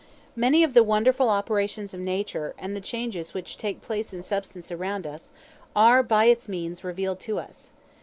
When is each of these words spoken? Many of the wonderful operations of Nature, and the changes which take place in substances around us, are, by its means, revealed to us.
Many 0.35 0.63
of 0.63 0.73
the 0.73 0.81
wonderful 0.83 1.29
operations 1.29 1.93
of 1.93 1.99
Nature, 1.99 2.55
and 2.57 2.73
the 2.75 2.81
changes 2.81 3.35
which 3.35 3.55
take 3.55 3.83
place 3.83 4.15
in 4.15 4.23
substances 4.23 4.71
around 4.71 5.05
us, 5.05 5.31
are, 5.75 6.01
by 6.01 6.25
its 6.25 6.49
means, 6.49 6.83
revealed 6.83 7.19
to 7.19 7.37
us. 7.37 7.71